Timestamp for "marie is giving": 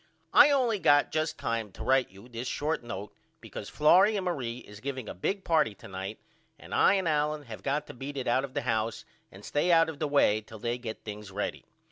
4.25-5.07